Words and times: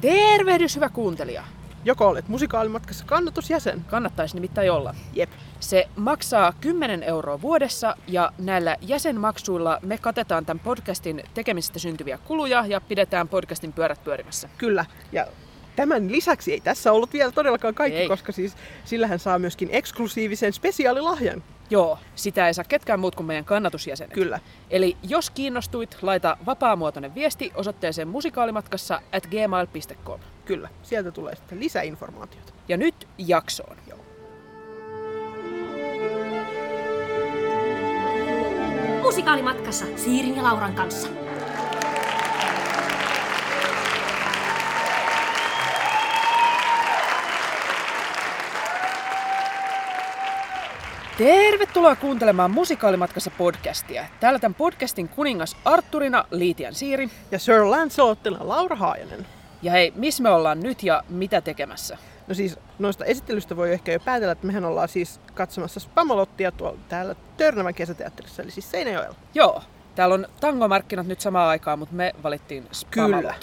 Tervehdys, 0.00 0.76
hyvä 0.76 0.88
kuuntelija! 0.88 1.44
Joko 1.84 2.08
olet 2.08 2.28
musikaalimatkassa 2.28 3.04
kannatusjäsen? 3.04 3.84
Kannattaisi 3.88 4.34
nimittäin 4.34 4.72
olla. 4.72 4.94
Jep. 5.12 5.30
Se 5.60 5.88
maksaa 5.96 6.52
10 6.60 7.02
euroa 7.02 7.40
vuodessa 7.40 7.96
ja 8.08 8.32
näillä 8.38 8.76
jäsenmaksuilla 8.80 9.78
me 9.82 9.98
katetaan 9.98 10.46
tämän 10.46 10.60
podcastin 10.64 11.22
tekemisestä 11.34 11.78
syntyviä 11.78 12.18
kuluja 12.18 12.66
ja 12.66 12.80
pidetään 12.80 13.28
podcastin 13.28 13.72
pyörät 13.72 14.04
pyörimässä. 14.04 14.48
Kyllä. 14.58 14.84
Ja 15.12 15.26
tämän 15.76 16.12
lisäksi 16.12 16.52
ei 16.52 16.60
tässä 16.60 16.92
ollut 16.92 17.12
vielä 17.12 17.32
todellakaan 17.32 17.74
kaikki, 17.74 17.98
Ei. 17.98 18.08
koska 18.08 18.32
siis 18.32 18.56
sillähän 18.84 19.18
saa 19.18 19.38
myöskin 19.38 19.68
eksklusiivisen 19.72 20.52
spesiaalilahjan. 20.52 21.42
Joo, 21.70 21.98
sitä 22.14 22.46
ei 22.46 22.54
saa 22.54 22.64
ketkään 22.68 23.00
muut 23.00 23.14
kuin 23.14 23.26
meidän 23.26 23.44
kannatusjäsenet. 23.44 24.14
Kyllä. 24.14 24.40
Eli 24.70 24.96
jos 25.02 25.30
kiinnostuit, 25.30 25.96
laita 26.02 26.36
vapaamuotoinen 26.46 27.14
viesti 27.14 27.52
osoitteeseen 27.54 28.08
musikaalimatkassa 28.08 29.02
at 29.12 29.26
gmail.com. 29.26 30.20
Kyllä. 30.44 30.68
Sieltä 30.82 31.10
tulee 31.10 31.36
sitten 31.36 31.60
lisäinformaatiota. 31.60 32.52
Ja 32.68 32.76
nyt 32.76 33.08
jaksoon. 33.18 33.76
Joo. 33.86 33.98
Musikaalimatkassa 39.02 39.84
Siirin 39.96 40.36
ja 40.36 40.42
Lauran 40.42 40.74
kanssa. 40.74 41.19
Tervetuloa 51.20 51.96
kuuntelemaan 51.96 52.50
Musikaalimatkassa 52.50 53.30
podcastia. 53.30 54.04
Täällä 54.20 54.38
tämän 54.38 54.54
podcastin 54.54 55.08
kuningas 55.08 55.56
Arturina 55.64 56.24
Liitian 56.30 56.74
Siiri. 56.74 57.08
Ja 57.30 57.38
Sir 57.38 57.64
Lancelottina 57.64 58.38
Laura 58.40 58.76
Haajanen. 58.76 59.26
Ja 59.62 59.72
hei, 59.72 59.92
missä 59.96 60.22
me 60.22 60.30
ollaan 60.30 60.60
nyt 60.60 60.82
ja 60.82 61.02
mitä 61.08 61.40
tekemässä? 61.40 61.98
No 62.28 62.34
siis 62.34 62.58
noista 62.78 63.04
esittelystä 63.04 63.56
voi 63.56 63.72
ehkä 63.72 63.92
jo 63.92 64.00
päätellä, 64.00 64.32
että 64.32 64.46
mehän 64.46 64.64
ollaan 64.64 64.88
siis 64.88 65.20
katsomassa 65.34 65.80
Spamalottia 65.80 66.52
tuolla 66.52 66.78
täällä 66.88 67.14
Törnävän 67.36 67.74
kesäteatterissa, 67.74 68.42
eli 68.42 68.50
siis 68.50 68.70
Seinäjoella. 68.70 69.16
Joo, 69.34 69.62
täällä 69.94 70.14
on 70.14 70.26
tangomarkkinat 70.40 71.06
nyt 71.06 71.20
samaan 71.20 71.48
aikaan, 71.48 71.78
mutta 71.78 71.94
me 71.94 72.12
valittiin 72.22 72.66
Spamalot. 72.72 73.20
Kyllä. 73.20 73.34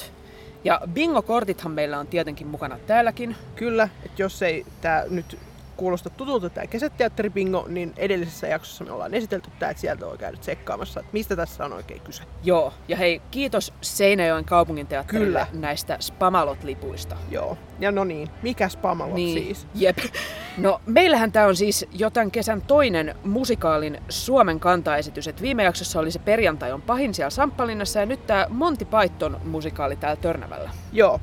Ja 0.64 0.82
bingo-kortithan 0.94 1.72
meillä 1.72 2.00
on 2.00 2.08
tietenkin 2.08 2.48
mukana 2.48 2.80
täälläkin. 2.88 3.36
Kyllä, 3.56 3.90
että 4.06 4.22
jos 4.22 4.42
ei 4.42 4.66
tämä 4.82 5.04
nyt 5.10 5.38
kuulosta 5.78 6.10
tutulta 6.10 6.50
tämä 6.50 6.68
kesäteatteribingo, 6.68 7.66
niin 7.68 7.94
edellisessä 7.98 8.48
jaksossa 8.48 8.84
me 8.84 8.92
ollaan 8.92 9.14
esitelty 9.14 9.50
tämä, 9.60 9.70
että 9.70 9.82
sieltä 9.82 10.06
voi 10.06 10.18
käydä 10.18 10.38
tsekkaamassa, 10.38 11.00
että 11.00 11.10
mistä 11.14 11.36
tässä 11.36 11.66
on 11.66 11.74
oikein 11.74 12.02
kyse. 12.02 12.24
Joo, 12.44 12.74
ja 12.88 12.98
hei, 12.98 13.22
kiitos 13.32 13.74
Seinäjoen 13.82 14.46
kaupunginteatterille 14.46 15.26
Kyllä. 15.26 15.62
näistä 15.62 15.98
Spamalot-lipuista. 16.00 17.16
Joo. 17.32 17.58
Ja 17.80 17.92
no 17.92 18.04
niin, 18.04 18.30
mikä 18.42 18.70
Spamalot 18.70 19.16
Niin, 19.16 19.44
siis? 19.44 19.68
jep. 19.76 19.98
No, 20.58 20.82
meillähän 20.86 21.32
tämä 21.32 21.46
on 21.46 21.56
siis 21.56 21.86
jo 21.94 22.10
tämän 22.10 22.32
kesän 22.32 22.62
toinen 22.62 23.16
musikaalin 23.24 24.02
Suomen 24.10 24.60
kantaesitys. 24.60 25.28
Et 25.28 25.42
viime 25.42 25.64
jaksossa 25.64 26.00
oli 26.00 26.12
se 26.12 26.20
perjantai 26.20 26.72
on 26.72 26.82
pahin 26.82 27.14
siellä 27.14 27.30
Samppalinnassa 27.30 28.00
ja 28.00 28.06
nyt 28.06 28.28
tämä 28.28 28.46
Monty 28.50 28.86
Python 28.86 29.40
musikaali 29.46 29.96
täällä 29.96 30.22
Törnävällä. 30.22 30.70
Joo. 30.92 31.20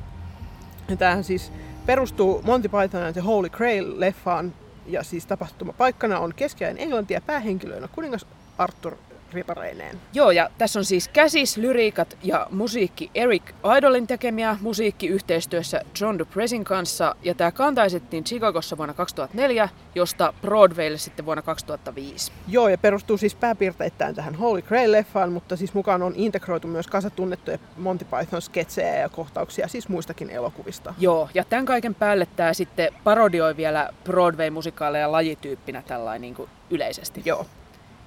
Ja 0.89 0.95
tämähän 0.95 1.23
siis 1.23 1.51
perustuu 1.85 2.41
Monty 2.45 2.69
Python 2.69 3.03
and 3.03 3.13
the 3.13 3.21
Holy 3.21 3.49
Grail-leffaan, 3.49 4.53
ja 4.87 5.03
siis 5.03 5.25
tapahtumapaikkana 5.25 6.19
on 6.19 6.33
keskiajan 6.35 6.77
Englanti 6.77 7.13
ja 7.13 7.21
päähenkilöinä 7.21 7.87
kuningas 7.87 8.25
Arthur 8.57 8.95
ripareineen. 9.33 10.01
Joo, 10.13 10.31
ja 10.31 10.49
tässä 10.57 10.79
on 10.79 10.85
siis 10.85 11.07
käsis, 11.07 11.57
lyriikat 11.57 12.17
ja 12.23 12.47
musiikki 12.51 13.11
Eric 13.15 13.43
Idolin 13.77 14.07
tekemiä 14.07 14.57
musiikki 14.61 15.07
yhteistyössä 15.07 15.81
John 16.01 16.19
DuPressin 16.19 16.63
kanssa. 16.63 17.15
Ja 17.23 17.35
tämä 17.35 17.51
kantaisettiin 17.51 18.23
Chicagossa 18.23 18.77
vuonna 18.77 18.93
2004, 18.93 19.69
josta 19.95 20.33
Broadwaylle 20.41 20.97
sitten 20.97 21.25
vuonna 21.25 21.41
2005. 21.41 22.31
Joo, 22.47 22.67
ja 22.67 22.77
perustuu 22.77 23.17
siis 23.17 23.35
pääpiirteittäin 23.35 24.15
tähän 24.15 24.35
Holy 24.35 24.61
Grail-leffaan, 24.61 25.29
mutta 25.29 25.55
siis 25.55 25.73
mukaan 25.73 26.03
on 26.03 26.13
integroitu 26.15 26.67
myös 26.67 26.87
kasa 26.87 27.09
tunnettuja 27.09 27.57
Monty 27.77 28.05
Python 28.05 28.41
sketsejä 28.41 28.95
ja 28.95 29.09
kohtauksia 29.09 29.67
siis 29.67 29.89
muistakin 29.89 30.29
elokuvista. 30.29 30.93
Joo, 30.97 31.29
ja 31.33 31.43
tämän 31.43 31.65
kaiken 31.65 31.95
päälle 31.95 32.27
tämä 32.35 32.53
sitten 32.53 32.93
parodioi 33.03 33.57
vielä 33.57 33.89
Broadway-musikaaleja 34.03 35.11
lajityyppinä 35.11 35.81
tällainen 35.81 36.21
niin 36.21 36.35
kuin 36.35 36.49
yleisesti. 36.69 37.21
Joo. 37.25 37.45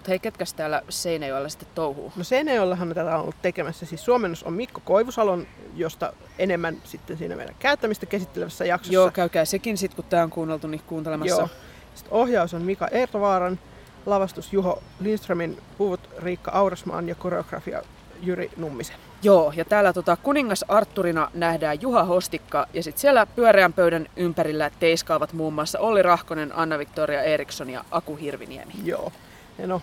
Mutta 0.09 0.13
hei, 0.13 0.19
ketkäs 0.19 0.55
täällä 0.55 0.83
Seinäjoella 0.89 1.49
sitten 1.49 1.69
touhuu? 1.75 2.13
No 2.17 2.25
Seinäjoellahan 2.25 2.89
tätä 2.89 3.17
on 3.17 3.23
ollut 3.23 3.43
tekemässä. 3.43 3.87
Siis 3.87 4.05
suomennos 4.05 4.43
on 4.43 4.53
Mikko 4.53 4.81
Koivusalon, 4.85 5.47
josta 5.77 6.13
enemmän 6.39 6.77
sitten 6.85 7.19
siinä 7.19 7.37
meidän 7.37 7.55
käyttämistä 7.59 8.07
käsittelevässä 8.07 8.65
jaksossa. 8.65 8.95
Joo, 8.95 9.11
käykää 9.11 9.45
sekin 9.45 9.79
sitten, 9.79 9.97
kun 9.97 10.05
tämä 10.11 10.23
on 10.23 10.31
kuunneltu, 10.31 10.67
niin 10.67 10.81
kuuntelemassa. 10.87 11.41
Joo. 11.41 11.49
Sitten 11.95 12.13
ohjaus 12.13 12.55
on 12.55 12.63
Mika 12.63 12.89
Ertovaaran, 12.89 13.59
lavastus 14.07 14.53
Juho 14.53 14.83
Lindströmin, 15.01 15.59
puvut 15.79 16.01
Riikka 16.19 16.51
Aurasmaan 16.51 17.09
ja 17.09 17.15
koreografia 17.15 17.83
Jyri 18.23 18.51
Nummisen. 18.57 18.97
Joo, 19.23 19.53
ja 19.57 19.65
täällä 19.65 19.93
tota, 19.93 20.17
kuningas 20.17 20.65
Arturina 20.69 21.31
nähdään 21.35 21.83
Juha 21.83 22.05
Hostikka, 22.05 22.67
ja 22.75 22.83
sitten 22.83 23.01
siellä 23.01 23.27
pyöreän 23.27 23.73
pöydän 23.73 24.07
ympärillä 24.17 24.71
teiskaavat 24.81 25.33
muun 25.33 25.53
muassa 25.53 25.79
Olli 25.79 26.03
Rahkonen, 26.03 26.57
Anna-Victoria 26.57 27.23
Eriksson 27.23 27.71
ja 27.71 27.85
Aku 27.91 28.17
Hirviniemi. 28.17 28.73
Joo. 28.85 29.13
Ja 29.59 29.67
no, 29.67 29.83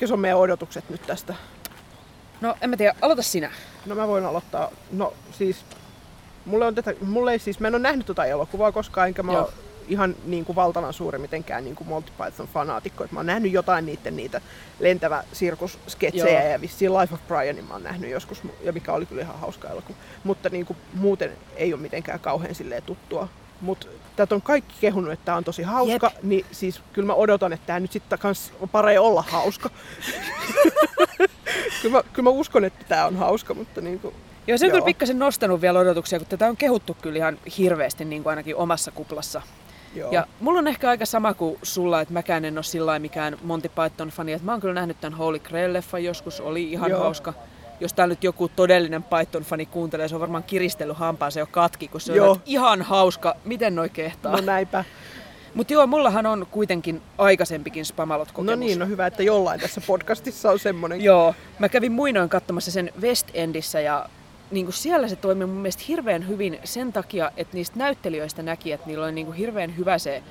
mikä 0.00 0.12
on 0.14 0.20
meidän 0.20 0.38
odotukset 0.38 0.90
nyt 0.90 1.02
tästä? 1.06 1.34
No, 2.40 2.56
en 2.60 2.70
mä 2.70 2.76
tiedä, 2.76 2.94
aloita 3.02 3.22
sinä. 3.22 3.50
No 3.86 3.94
mä 3.94 4.08
voin 4.08 4.24
aloittaa. 4.24 4.70
No 4.92 5.14
siis, 5.32 5.64
mulle 6.44 6.66
on 6.66 6.74
tätä, 6.74 6.94
mulle 7.00 7.32
ei 7.32 7.38
siis, 7.38 7.60
mä 7.60 7.68
en 7.68 7.74
ole 7.74 7.82
nähnyt 7.82 8.06
tota 8.06 8.24
elokuvaa 8.26 8.72
koskaan, 8.72 9.08
enkä 9.08 9.22
mä 9.22 9.32
Joo. 9.32 9.42
ole 9.42 9.52
ihan 9.88 10.16
niin 10.24 10.44
kuin 10.44 10.56
valtavan 10.56 10.92
suuri 10.92 11.18
mitenkään 11.18 11.64
niin 11.64 11.76
kuin 11.76 11.88
Monty 11.88 12.12
Python 12.12 12.48
fanaatikko. 12.48 13.04
Et 13.04 13.12
mä 13.12 13.18
oon 13.18 13.26
nähnyt 13.26 13.52
jotain 13.52 13.86
niiden 13.86 14.16
niitä 14.16 14.40
lentävä 14.80 15.24
sirkussketsejä 15.32 16.42
Joo. 16.42 16.52
ja 16.52 16.60
vissiin 16.60 16.94
Life 16.94 17.14
of 17.14 17.20
Brianin 17.28 17.64
mä 17.64 17.74
oon 17.74 17.82
nähnyt 17.82 18.10
joskus, 18.10 18.42
ja 18.62 18.72
mikä 18.72 18.92
oli 18.92 19.06
kyllä 19.06 19.22
ihan 19.22 19.38
hauska 19.38 19.68
elokuva. 19.68 19.98
Mutta 20.24 20.48
niin 20.48 20.66
kuin 20.66 20.76
muuten 20.94 21.32
ei 21.56 21.72
ole 21.72 21.80
mitenkään 21.80 22.20
kauhean 22.20 22.54
silleen 22.54 22.82
tuttua. 22.82 23.28
Mutta 23.60 23.86
tätä 24.16 24.34
on 24.34 24.42
kaikki 24.42 24.74
kehunut, 24.80 25.12
että 25.12 25.24
tämä 25.24 25.36
on 25.36 25.44
tosi 25.44 25.62
hauska, 25.62 26.10
Jep. 26.14 26.22
niin 26.22 26.46
siis 26.52 26.80
kyllä 26.92 27.06
mä 27.06 27.14
odotan, 27.14 27.52
että 27.52 27.66
tämä 27.66 27.80
nyt 27.80 27.92
sitten 27.92 28.18
kans 28.18 28.52
on 28.60 28.68
parempi 28.68 28.98
olla 28.98 29.24
hauska. 29.28 29.70
kyllä, 31.82 31.96
mä, 31.96 32.02
kyllä 32.12 32.26
mä 32.26 32.30
uskon, 32.30 32.64
että 32.64 32.84
tämä 32.88 33.06
on 33.06 33.16
hauska, 33.16 33.54
mutta 33.54 33.80
niin 33.80 34.00
kuin, 34.00 34.14
Joo, 34.46 34.58
se 34.58 34.64
on 34.64 34.68
Joo. 34.68 34.74
kyllä 34.74 34.84
pikkasen 34.84 35.18
nostanut 35.18 35.60
vielä 35.60 35.78
odotuksia, 35.78 36.18
kun 36.18 36.28
tätä 36.28 36.46
on 36.46 36.56
kehuttu 36.56 36.96
kyllä 37.02 37.16
ihan 37.16 37.38
hirveästi, 37.58 38.04
niin 38.04 38.22
kuin 38.22 38.30
ainakin 38.30 38.56
omassa 38.56 38.90
kuplassa. 38.90 39.42
joo. 39.94 40.12
Ja 40.12 40.26
mulla 40.40 40.58
on 40.58 40.68
ehkä 40.68 40.88
aika 40.88 41.06
sama 41.06 41.34
kuin 41.34 41.58
sulla, 41.62 42.00
että 42.00 42.14
mäkään 42.14 42.44
en 42.44 42.58
ole 42.58 42.62
sillä 42.62 42.98
mikään 42.98 43.36
Monty 43.42 43.68
Python-fani. 43.68 44.32
Että 44.32 44.44
mä 44.44 44.52
oon 44.52 44.60
kyllä 44.60 44.74
nähnyt 44.74 45.00
tämän 45.00 45.18
Holy 45.18 45.38
Grail-leffan 45.38 45.98
joskus, 45.98 46.40
oli 46.40 46.72
ihan 46.72 46.90
Joo. 46.90 47.00
hauska. 47.00 47.34
Jos 47.80 47.92
täällä 47.92 48.12
nyt 48.12 48.24
joku 48.24 48.48
todellinen 48.48 49.04
Python-fani 49.04 49.66
kuuntelee, 49.66 50.08
se 50.08 50.14
on 50.14 50.20
varmaan 50.20 50.42
kiristellyt 50.42 50.96
hampaansa 50.96 51.40
jo 51.40 51.46
katki, 51.46 51.88
kun 51.88 52.00
se 52.00 52.12
Joo. 52.12 52.30
on 52.30 52.42
ihan 52.46 52.82
hauska. 52.82 53.36
Miten 53.44 53.74
noi 53.74 53.88
kehtaa? 53.88 54.32
No 54.32 54.40
näinpä. 54.40 54.84
Mutta 55.54 55.72
joo, 55.72 55.86
mullahan 55.86 56.26
on 56.26 56.46
kuitenkin 56.50 57.02
aikaisempikin 57.18 57.84
Spamalot-kokemus. 57.84 58.46
No 58.46 58.54
niin, 58.56 58.78
no 58.78 58.86
hyvä, 58.86 59.06
että 59.06 59.22
jollain 59.22 59.60
tässä 59.60 59.80
podcastissa 59.86 60.50
on 60.50 60.58
semmoinen. 60.58 61.00
Joo, 61.00 61.34
mä 61.58 61.68
kävin 61.68 61.92
muinoin 61.92 62.28
katsomassa 62.28 62.70
sen 62.70 62.92
West 63.00 63.30
Endissä 63.34 63.80
ja 63.80 64.06
niin 64.50 64.66
kuin 64.66 64.74
siellä 64.74 65.08
se 65.08 65.16
toimi 65.16 65.46
mun 65.46 65.56
mielestä 65.56 65.82
hirveän 65.88 66.28
hyvin 66.28 66.58
sen 66.64 66.92
takia, 66.92 67.32
että 67.36 67.56
niistä 67.56 67.78
näyttelijöistä 67.78 68.42
näki, 68.42 68.72
että 68.72 68.86
niillä 68.86 69.04
oli 69.04 69.12
niin 69.12 69.26
kuin 69.26 69.36
hirveän 69.36 69.76
hyvä 69.76 69.98
se 69.98 70.22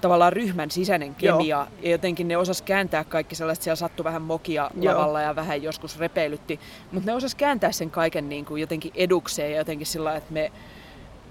tavallaan 0.00 0.32
ryhmän 0.32 0.70
sisäinen 0.70 1.16
Joo. 1.22 1.38
kemia 1.38 1.66
ja 1.82 1.90
jotenkin 1.90 2.28
ne 2.28 2.36
osas 2.36 2.62
kääntää 2.62 3.04
kaikki 3.04 3.34
sellaiset, 3.34 3.62
siellä 3.64 3.76
sattui 3.76 4.04
vähän 4.04 4.22
mokia 4.22 4.70
Joo. 4.80 4.94
lavalla 4.94 5.20
ja 5.20 5.36
vähän 5.36 5.62
joskus 5.62 5.98
repeilytti, 5.98 6.60
mutta 6.92 7.10
ne 7.10 7.14
osas 7.16 7.34
kääntää 7.34 7.72
sen 7.72 7.90
kaiken 7.90 8.28
niin 8.28 8.44
kuin 8.44 8.60
jotenkin 8.60 8.92
edukseen 8.94 9.50
ja 9.52 9.58
jotenkin 9.58 9.86
sillä 9.86 10.16
että 10.16 10.32
me 10.32 10.52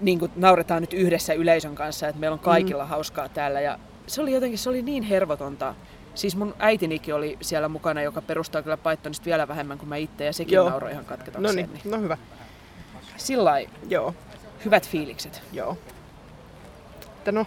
niin 0.00 0.18
kuin 0.18 0.32
nauretaan 0.36 0.80
nyt 0.82 0.92
yhdessä 0.92 1.32
yleisön 1.34 1.74
kanssa, 1.74 2.08
että 2.08 2.20
meillä 2.20 2.34
on 2.34 2.40
kaikilla 2.40 2.82
mm. 2.84 2.88
hauskaa 2.90 3.28
täällä 3.28 3.60
ja 3.60 3.78
se 4.06 4.22
oli 4.22 4.32
jotenkin, 4.32 4.58
se 4.58 4.68
oli 4.68 4.82
niin 4.82 5.02
hervotonta. 5.02 5.74
Siis 6.14 6.36
mun 6.36 6.54
äitinikin 6.58 7.14
oli 7.14 7.38
siellä 7.40 7.68
mukana, 7.68 8.02
joka 8.02 8.22
perustaa 8.22 8.62
kyllä 8.62 8.76
Pythonista 8.76 9.24
vielä 9.24 9.48
vähemmän 9.48 9.78
kuin 9.78 9.88
mä 9.88 9.96
itse 9.96 10.24
ja 10.24 10.32
sekin 10.32 10.54
Joo. 10.54 10.70
nauroi 10.70 10.90
ihan 10.90 11.04
No 11.04 11.08
katketakseen. 11.08 11.56
niin, 11.56 11.70
Niin. 11.84 11.90
no 11.90 12.00
hyvä. 12.00 12.18
Sillä 13.16 13.60
Joo, 13.88 14.14
hyvät 14.64 14.88
fiilikset. 14.88 15.42
joo. 15.52 15.78
Että 17.18 17.32
no, 17.32 17.46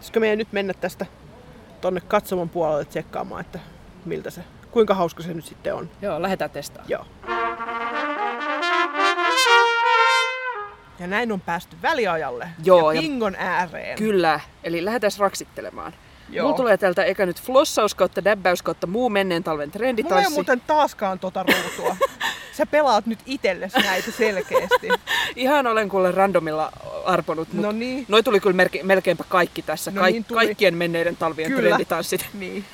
pitäisikö 0.00 0.20
meidän 0.20 0.38
nyt 0.38 0.52
mennä 0.52 0.74
tästä 0.74 1.06
tonne 1.80 2.00
katsomon 2.00 2.48
puolelle 2.48 2.84
tsekkaamaan, 2.84 3.40
että 3.40 3.58
miltä 4.04 4.30
se, 4.30 4.40
kuinka 4.70 4.94
hauska 4.94 5.22
se 5.22 5.34
nyt 5.34 5.44
sitten 5.44 5.74
on. 5.74 5.90
Joo, 6.02 6.22
lähdetään 6.22 6.50
testaamaan. 6.50 6.90
Joo. 6.90 7.04
Ja 10.98 11.06
näin 11.06 11.32
on 11.32 11.40
päästy 11.40 11.76
väliajalle 11.82 12.48
Joo, 12.64 12.90
ja 12.90 12.96
ja- 12.96 13.02
bingon 13.02 13.34
ääreen. 13.38 13.98
Kyllä, 13.98 14.40
eli 14.64 14.84
lähdetään 14.84 15.10
raksittelemaan. 15.18 15.92
Joo. 16.30 16.44
Mulla 16.44 16.56
tulee 16.56 16.76
täältä 16.76 17.04
eka 17.04 17.26
nyt 17.26 17.42
flossaus 17.42 17.94
kautta 17.94 18.24
däbäys 18.24 18.62
kautta 18.62 18.86
muu 18.86 19.08
menneen 19.10 19.44
talven 19.44 19.68
Mulla 19.68 19.74
ei 19.74 19.78
trenditanssi. 19.78 20.30
muuten 20.34 20.60
taaskaan 20.66 21.18
tota 21.18 21.42
ruutua. 21.42 21.96
sä 22.56 22.66
pelaat 22.66 23.06
nyt 23.06 23.18
itsellesi 23.26 23.78
näitä 23.78 24.10
selkeästi. 24.10 24.88
Ihan 25.36 25.66
olen 25.66 25.88
kuule 25.88 26.10
randomilla 26.12 26.72
arponut, 27.04 27.52
no 27.52 27.72
niin. 27.72 28.04
noi 28.08 28.22
tuli 28.22 28.40
kyllä 28.40 28.56
melke, 28.56 28.82
melkeinpä 28.82 29.24
kaikki 29.28 29.62
tässä. 29.62 29.90
No 29.90 30.00
Kaik, 30.00 30.12
niin 30.12 30.24
tuli. 30.24 30.46
Kaikkien 30.46 30.76
menneiden 30.76 31.16
talvien 31.16 31.50
Kyllä. 31.52 31.68
trenditanssit. 31.68 32.26
niin. 32.34 32.64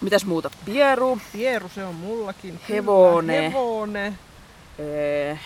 Mitäs 0.00 0.24
muuta? 0.26 0.50
Pieru. 0.64 1.18
Pieru 1.32 1.68
se 1.68 1.84
on 1.84 1.94
mullakin. 1.94 2.50
Kyllä. 2.66 2.80
Hevonen. 2.80 3.52
Hevonen. 3.52 4.18
Ee, 4.78 5.38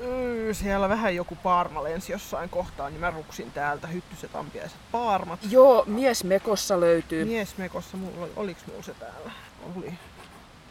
Öö, 0.00 0.54
siellä 0.54 0.88
vähän 0.88 1.14
joku 1.16 1.36
paarma 1.42 1.84
lensi 1.84 2.12
jossain 2.12 2.48
kohtaa, 2.48 2.90
niin 2.90 3.00
mä 3.00 3.10
ruksin 3.10 3.50
täältä 3.50 3.86
hyttyset, 3.86 4.36
ampiaiset, 4.36 4.78
paarmat. 4.92 5.40
joo, 5.50 5.84
mies 5.86 6.24
mekossa 6.24 6.80
löytyy. 6.80 7.24
Miesmekossa, 7.24 7.96
mulla, 7.96 8.22
oli- 8.22 8.32
oliks 8.36 8.66
mulla 8.66 8.82
se 8.82 8.94
täällä? 8.94 9.30
Oli. 9.76 9.92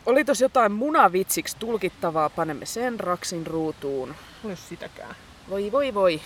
Oli 0.08 0.26
tos 0.26 0.42
jotain 0.42 0.72
munavitsiksi 0.72 1.58
tulkittavaa, 1.60 2.30
panemme 2.30 2.66
sen 2.66 3.00
raksin 3.00 3.48
ruutuun. 3.48 4.16
Olis 4.46 4.70
sitäkään. 4.70 5.16
Voi 5.50 5.72
voi 5.72 5.94
voi. 5.94 6.22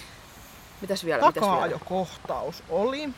Mitäs 0.82 1.06
vielä? 1.06 1.22
Takaa 1.22 1.68
jo 1.68 1.80
kohtaus 1.86 2.64
oli. 2.70 3.10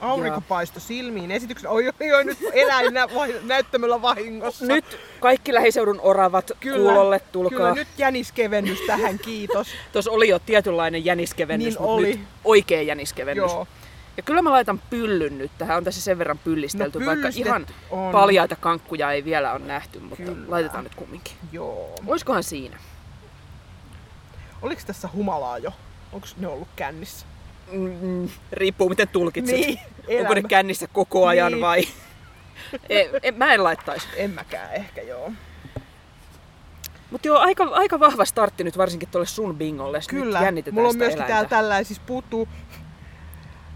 Aurinko 0.00 0.40
paistoi 0.40 0.80
silmiin 0.80 1.30
esityksen. 1.30 1.70
Oi, 1.70 1.86
oi, 2.00 2.12
oi, 2.12 2.24
nyt 2.24 2.38
eläin 2.52 2.94
nä- 2.94 3.08
vai- 3.14 3.34
näyttämöllä 3.42 4.02
vahingossa. 4.02 4.64
Nyt 4.66 4.98
kaikki 5.20 5.54
lähiseudun 5.54 6.00
oravat 6.02 6.50
kuulolle 6.62 7.20
tulkaa. 7.32 7.58
Kyllä, 7.58 7.74
nyt 7.74 7.88
jäniskevennys 7.98 8.80
tähän, 8.80 9.18
kiitos. 9.18 9.68
Tuossa 9.92 10.10
oli 10.10 10.28
jo 10.28 10.38
tietynlainen 10.38 11.04
jäniskevennys, 11.04 11.74
Niin 11.74 11.82
mutta 11.82 11.92
oli. 11.94 12.06
nyt 12.16 12.20
oikea 12.44 12.82
jäniskevennys. 12.82 13.52
Joo. 13.52 13.66
Ja 14.20 14.24
kyllä 14.24 14.42
mä 14.42 14.50
laitan 14.50 14.80
pyllyn 14.90 15.38
nyt 15.38 15.50
tähän, 15.58 15.76
on 15.76 15.84
tässä 15.84 16.00
sen 16.00 16.18
verran 16.18 16.38
pyllistelty, 16.38 17.00
No, 17.00 17.06
vaikka 17.06 17.28
ihan 17.34 17.66
on. 17.90 18.12
paljaita 18.12 18.56
kankkuja 18.56 19.12
ei 19.12 19.24
vielä 19.24 19.52
ole 19.52 19.58
nähty, 19.58 19.98
mutta 20.00 20.16
Kyllä. 20.24 20.44
laitetaan 20.48 20.84
nyt 20.84 20.94
kumminkin. 20.94 21.32
Joo. 21.52 21.94
Oiskohan 22.06 22.42
siinä? 22.42 22.76
Oliks 24.62 24.84
tässä 24.84 25.08
humalaa 25.12 25.58
jo? 25.58 25.72
Onko 26.12 26.26
ne 26.36 26.46
ollut 26.48 26.68
kännissä? 26.76 27.26
Mm, 27.72 28.28
riippuu 28.52 28.88
miten 28.88 29.08
tulkitset. 29.08 29.56
Niin, 29.56 29.78
Onko 30.20 30.34
ne 30.34 30.42
kännissä 30.42 30.86
koko 30.92 31.26
ajan 31.26 31.52
Niin. 31.52 31.60
vai? 31.60 31.82
e, 32.88 33.00
e, 33.22 33.32
mä 33.32 33.54
en 33.54 33.64
laittaisi. 33.64 34.08
En 34.16 34.30
mäkään 34.30 34.72
ehkä, 34.74 35.02
joo. 35.02 35.32
Mutta 37.10 37.28
joo, 37.28 37.38
aika, 37.38 37.64
aika 37.64 38.00
vahva 38.00 38.24
startti 38.24 38.64
nyt 38.64 38.78
varsinkin 38.78 39.08
tuolle 39.08 39.26
sun 39.26 39.56
bingolle. 39.58 39.98
Nyt 39.98 40.06
Kyllä. 40.08 40.40
jännitetään 40.42 40.74
Mulla 40.74 40.88
on 40.88 40.96
myöskin 40.96 41.16
eläintä. 41.16 41.32
täällä 41.34 41.48
tällainen, 41.48 41.84
siis 41.84 42.00
puuttuu 42.00 42.48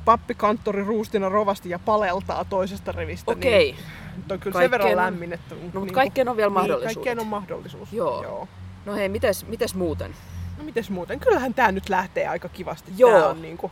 pappi, 0.04 0.34
kanttori, 0.34 0.84
ruustina, 0.84 1.28
rovasti 1.28 1.70
ja 1.70 1.78
paleltaa 1.78 2.44
toisesta 2.44 2.92
rivistä. 2.92 3.30
Okei. 3.32 3.72
Niin, 3.72 3.76
nyt 4.16 4.32
on 4.32 4.40
kyllä 4.40 4.52
Kaikkeen 4.52 4.62
sen 4.62 4.70
verran 4.70 4.96
lämmin, 4.96 5.32
että... 5.32 5.54
No, 5.72 5.80
mutta 5.80 5.94
kaikkeen 5.94 6.28
on 6.28 6.36
vielä 6.36 6.50
mahdollisuudet. 6.50 6.88
Niin, 6.88 6.94
kaikkeen 6.94 7.20
on 7.20 7.26
mahdollisuus. 7.26 7.92
Joo. 7.92 8.22
Joo. 8.22 8.48
No 8.86 8.94
hei, 8.94 9.08
mites, 9.08 9.46
mites 9.46 9.74
muuten? 9.74 10.14
No 10.58 10.64
mites 10.64 10.90
muuten? 10.90 11.20
Kyllähän 11.20 11.54
tää 11.54 11.72
nyt 11.72 11.88
lähtee 11.88 12.28
aika 12.28 12.48
kivasti. 12.48 12.92
Joo. 12.96 13.20
Tää 13.20 13.28
on 13.28 13.42
niinku 13.42 13.70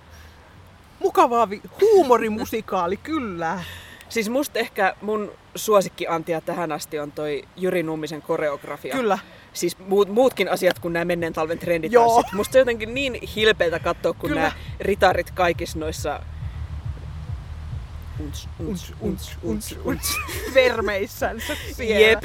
mukavaa 1.00 1.50
vi- 1.50 1.62
huumorimusikaali, 1.80 2.96
kyllä. 2.96 3.60
Siis 4.08 4.28
musta 4.30 4.58
ehkä 4.58 4.96
mun 5.02 5.30
suosikkiantia 5.54 6.40
tähän 6.40 6.72
asti 6.72 6.98
on 6.98 7.12
toi 7.12 7.44
Jyri 7.56 7.82
Nummisen 7.82 8.22
koreografia. 8.22 8.94
Kyllä. 8.94 9.18
Siis 9.52 9.78
muut, 9.78 10.08
muutkin 10.08 10.48
asiat 10.48 10.78
kuin 10.78 10.92
nämä 10.92 11.04
menneen 11.04 11.32
talven 11.32 11.56
Joo. 11.58 11.64
trenditanssit. 11.64 12.32
Musta 12.32 12.52
se 12.52 12.58
jotenkin 12.58 12.94
niin 12.94 13.28
hilpeitä 13.36 13.78
katsoa, 13.78 14.12
kun 14.12 14.28
Kyllä. 14.28 14.40
nämä 14.40 14.52
ritarit 14.80 15.30
kaikissa 15.30 15.78
noissa 15.78 16.20
unts, 18.20 18.48
Unts, 18.58 18.92
unts, 19.00 19.36
unts, 19.42 19.76
unts. 19.84 20.16
Vermeissänsä 20.54 21.56
siellä. 21.72 22.06
Jep. 22.06 22.24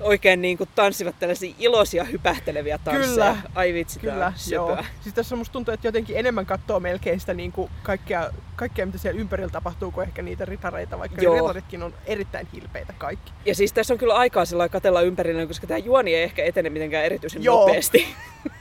Oikein 0.00 0.42
niin 0.42 0.58
kuin 0.58 0.68
tanssivat 0.74 1.18
tällaisia 1.18 1.54
iloisia 1.58 2.04
hypähteleviä 2.04 2.78
tansseja. 2.78 3.34
Kyllä. 3.34 3.36
Ai 3.54 3.74
vitsi, 3.74 4.00
Kyllä, 4.00 4.32
joo. 4.50 4.78
Siis 5.00 5.14
tässä 5.14 5.36
musta 5.36 5.52
tuntuu, 5.52 5.74
että 5.74 5.88
jotenkin 5.88 6.16
enemmän 6.16 6.46
katsoo 6.46 6.80
melkein 6.80 7.20
sitä 7.20 7.34
niin 7.34 7.52
kuin 7.52 7.70
kaikkea, 7.82 8.30
kaikkea, 8.56 8.86
mitä 8.86 8.98
siellä 8.98 9.20
ympärillä 9.20 9.50
tapahtuu, 9.50 9.90
kuin 9.90 10.08
ehkä 10.08 10.22
niitä 10.22 10.44
ritareita, 10.44 10.98
vaikka 10.98 11.22
Joo. 11.22 11.34
ritaritkin 11.34 11.82
on 11.82 11.94
erittäin 12.06 12.48
hilpeitä 12.52 12.92
kaikki. 12.98 13.32
Ja 13.46 13.54
siis 13.54 13.72
tässä 13.72 13.94
on 13.94 13.98
kyllä 13.98 14.14
aikaa 14.14 14.44
sillä 14.44 14.68
katella 14.68 15.02
ympärillä, 15.02 15.46
koska 15.46 15.66
tämä 15.66 15.78
juoni 15.78 16.14
ei 16.14 16.22
ehkä 16.22 16.44
etene 16.44 16.70
mitenkään 16.70 17.04
erityisen 17.04 17.44
Joo. 17.44 17.60
nopeasti. 17.60 18.06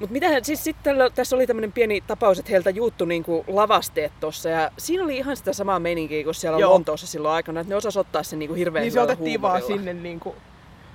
Mutta 0.00 0.12
mitähän, 0.12 0.44
siis 0.44 0.64
sitten 0.64 0.96
tässä 1.14 1.36
oli 1.36 1.46
tämmöinen 1.46 1.72
pieni 1.72 2.00
tapaus, 2.00 2.38
että 2.38 2.50
heiltä 2.50 2.70
juuttu 2.70 3.04
niinku 3.04 3.44
lavasteet 3.48 4.12
tossa 4.20 4.48
ja 4.48 4.70
siinä 4.78 5.04
oli 5.04 5.16
ihan 5.16 5.36
sitä 5.36 5.52
samaa 5.52 5.78
meininkiä 5.78 6.24
kuin 6.24 6.34
siellä 6.34 6.58
Joo. 6.58 6.72
Lontoossa 6.72 7.06
silloin 7.06 7.34
aikana, 7.34 7.60
että 7.60 7.72
ne 7.72 7.76
osas 7.76 7.96
ottaa 7.96 8.22
sen 8.22 8.38
niinku 8.38 8.54
hirveän 8.54 8.82
Niin 8.82 8.92
se 8.92 9.00
otettiin 9.00 9.42
vaan 9.42 9.62
sinne 9.62 9.94
niin 9.94 10.20
kuin 10.20 10.36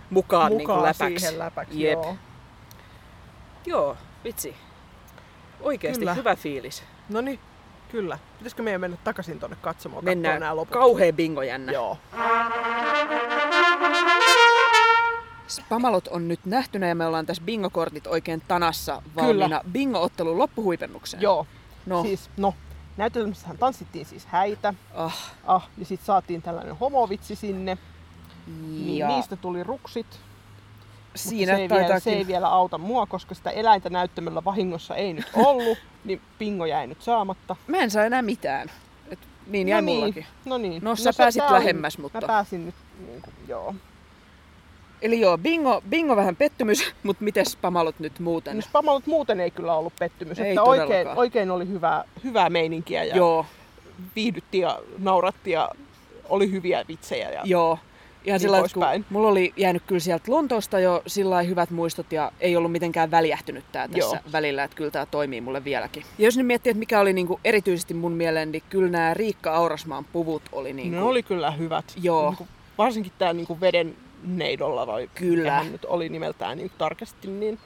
mukaan, 0.09 0.49
niinku 0.49 0.61
mukaan 0.61 0.83
läpäksi. 0.83 1.19
siihen 1.19 1.39
läpäksi. 1.39 1.81
Jep. 1.83 1.93
Joo. 2.03 2.15
Joo, 3.65 3.97
vitsi. 4.23 4.55
Oikeasti 5.61 5.99
Kyllä. 5.99 6.13
hyvä 6.13 6.35
fiilis. 6.35 6.83
No 7.09 7.21
niin, 7.21 7.39
kyllä. 7.91 8.19
Pitäisikö 8.37 8.63
meidän 8.63 8.81
mennä 8.81 8.97
takaisin 9.03 9.39
tuonne 9.39 9.57
katsomaan? 9.61 10.05
Mennään. 10.05 10.39
Nämä 10.39 10.55
loput? 10.55 10.73
Kauhea 10.73 11.13
bingo 11.13 11.41
jännä. 11.41 11.71
Joo. 11.71 11.97
Spamalot 15.55 16.07
on 16.07 16.27
nyt 16.27 16.39
nähtynä 16.45 16.87
ja 16.87 16.95
me 16.95 17.05
ollaan 17.05 17.25
tässä 17.25 17.43
bingokortit 17.45 18.07
oikein 18.07 18.41
tanassa 18.47 19.01
valmiina 19.15 19.61
bingo-ottelun 19.71 20.37
loppuhuipennukseen. 20.39 21.21
Joo. 21.23 21.47
No, 21.85 22.01
Siis, 22.03 22.29
no, 22.37 22.53
näytelmässähän 22.97 23.57
tanssittiin 23.57 24.05
siis 24.05 24.25
häitä. 24.25 24.73
ah, 24.93 25.31
Ah, 25.45 25.69
ja 25.77 25.85
sitten 25.85 26.05
saatiin 26.05 26.41
tällainen 26.41 26.75
homovitsi 26.77 27.35
sinne. 27.35 27.77
Niin 28.47 28.97
ja 28.97 29.07
niistä 29.07 29.35
tuli 29.35 29.63
ruksit. 29.63 30.05
siinä 31.15 31.55
se 31.55 31.61
ei, 31.61 31.69
vielä, 31.69 31.99
se 31.99 32.11
ei 32.13 32.27
vielä 32.27 32.47
auta 32.47 32.77
mua, 32.77 33.05
koska 33.05 33.35
sitä 33.35 33.49
eläintä 33.49 33.89
näyttämällä 33.89 34.43
vahingossa 34.43 34.95
ei 34.95 35.13
nyt 35.13 35.31
ollut, 35.35 35.77
niin 36.05 36.21
pingo 36.39 36.65
jäi 36.65 36.87
nyt 36.87 37.01
saamatta. 37.01 37.55
Mä 37.67 37.77
en 37.77 37.91
saa 37.91 38.05
enää 38.05 38.21
mitään. 38.21 38.71
Et 39.09 39.19
niin 39.47 39.67
jäi 39.67 39.81
no 39.81 39.85
niin, 39.85 39.99
mullakin. 39.99 40.25
No 40.45 40.57
niin. 40.57 40.83
No, 40.83 40.95
sä 40.95 41.11
se- 41.11 41.17
pääsit 41.23 41.43
lähemmäs, 41.49 41.97
mutta- 41.97 42.21
Mä 42.21 42.27
pääsin 42.27 42.65
nyt, 42.65 42.75
niin 43.07 43.21
kuin, 43.21 43.33
joo. 43.47 43.75
Eli 45.03 45.19
joo, 45.19 45.37
bingo, 45.37 45.83
bingo 45.89 46.15
vähän 46.15 46.35
pettymys, 46.35 46.93
mutta 47.03 47.23
miten 47.23 47.45
spamalot 47.45 47.99
nyt 47.99 48.19
muuten? 48.19 48.55
No 48.55 48.61
Spamalut 48.61 49.07
muuten 49.07 49.39
ei 49.39 49.51
kyllä 49.51 49.75
ollut 49.75 49.93
pettymys, 49.99 50.39
Ei 50.39 50.49
että 50.49 50.63
oikein, 50.63 51.07
oikein 51.07 51.51
oli 51.51 51.67
hyvää, 51.67 52.03
hyvää 52.23 52.49
meininkiä 52.49 53.03
ja 53.03 53.15
Joo, 53.15 53.45
viihdyttiin 54.15 54.61
ja 54.61 54.79
naurattiin 54.97 55.53
ja 55.53 55.69
oli 56.29 56.51
hyviä 56.51 56.85
vitsejä. 56.87 57.31
Ja... 57.31 57.41
joo. 57.45 57.79
Ihan 58.25 58.41
Niin 58.41 58.69
sillä 58.69 59.01
mulla 59.09 59.27
oli 59.27 59.53
jäänyt 59.57 59.83
kyllä 59.87 59.99
sieltä 59.99 60.31
Lontoosta 60.31 60.79
jo 60.79 61.03
sillä 61.07 61.41
hyvät 61.41 61.69
muistot 61.69 62.11
ja 62.11 62.31
ei 62.39 62.55
ollut 62.55 62.71
mitenkään 62.71 63.11
väljähtynyt 63.11 63.63
tää 63.71 63.87
tässä 63.87 64.15
Joo. 64.15 64.31
välillä, 64.31 64.63
että 64.63 64.77
kyllä 64.77 64.91
tämä 64.91 65.05
toimii 65.05 65.41
mulle 65.41 65.63
vieläkin. 65.63 66.03
Ja 66.17 66.25
jos 66.25 66.37
nyt 66.37 66.47
miettii, 66.47 66.69
että 66.69 66.79
mikä 66.79 66.99
oli 66.99 67.13
niinku 67.13 67.39
erityisesti 67.43 67.93
mun 67.93 68.11
mieleen, 68.11 68.51
niin 68.51 68.63
kyllä 68.69 68.89
nämä 68.89 69.13
Riikka 69.13 69.55
Aurasmaan 69.55 70.05
puvut 70.05 70.41
oli 70.51 70.73
niinku... 70.73 70.95
Ne 70.95 71.01
oli 71.01 71.23
kyllä 71.23 71.51
hyvät. 71.51 71.85
Joo. 72.01 72.29
Niin 72.29 72.37
kuin, 72.37 72.49
varsinkin 72.77 73.11
tämä 73.17 73.33
niin 73.33 73.61
veden 73.61 73.95
neidolla, 74.23 74.87
vai 74.87 75.09
Kyllä. 75.15 75.43
mikähän 75.43 75.71
nyt 75.71 75.85
oli 75.85 76.09
nimeltään 76.09 76.57
niin 76.57 76.71
tarkasti, 76.77 77.27
niin 77.27 77.59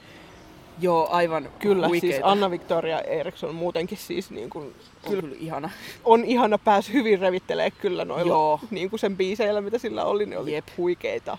Joo, 0.80 1.08
aivan 1.10 1.48
kyllä, 1.58 1.88
huikeita. 1.88 2.14
siis 2.14 2.26
Anna 2.26 2.50
Victoria 2.50 3.00
Eriksson 3.00 3.54
muutenkin 3.54 3.98
siis 3.98 4.30
niin 4.30 4.50
kuin, 4.50 4.74
on 5.04 5.10
kyllä 5.12 5.36
ihana. 5.38 5.70
on 6.04 6.24
ihana 6.24 6.58
pääs 6.58 6.92
hyvin 6.92 7.18
revittelee 7.18 7.70
kyllä 7.70 8.04
noilla 8.04 8.32
Joo. 8.32 8.60
niin 8.70 8.90
kuin 8.90 9.00
sen 9.00 9.16
biiseillä, 9.16 9.60
mitä 9.60 9.78
sillä 9.78 10.04
oli, 10.04 10.26
ne 10.26 10.38
oli 10.38 10.52
Jep. 10.52 10.66
huikeita. 10.76 11.38